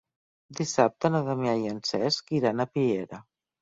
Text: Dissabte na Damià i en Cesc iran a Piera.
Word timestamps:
Dissabte 0.59 1.13
na 1.13 1.23
Damià 1.29 1.55
i 1.61 1.71
en 1.77 1.85
Cesc 1.93 2.37
iran 2.43 2.69
a 2.69 2.73
Piera. 2.77 3.27